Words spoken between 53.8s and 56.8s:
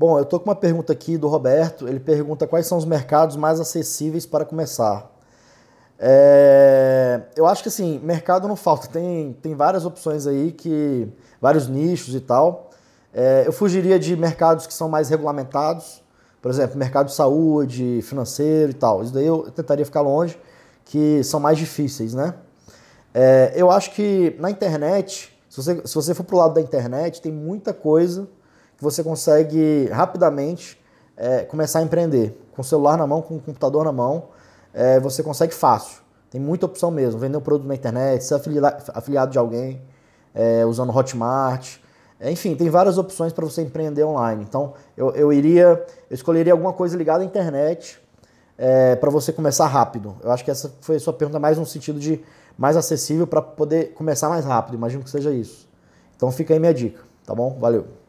começar mais rápido. Imagino que seja isso. Então, fica aí minha